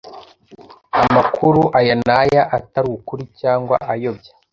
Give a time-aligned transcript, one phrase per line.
[1.01, 4.31] amakuru aya n'aya atari ukuri cyangwa ayobya